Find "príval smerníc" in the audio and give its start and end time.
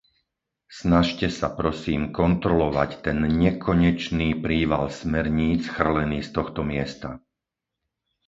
4.45-5.61